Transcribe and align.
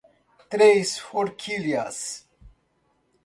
Três 0.49 0.97
Forquilhas 0.97 2.27